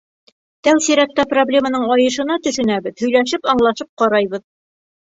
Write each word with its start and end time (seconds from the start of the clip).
Тәү 0.67 0.79
сиратта 0.85 1.25
проблеманың 1.35 1.85
айышына 1.97 2.41
төшөнәбеҙ, 2.49 2.97
һөйләшеп-аңлашып 3.05 3.95
ҡарайбыҙ. 4.05 4.49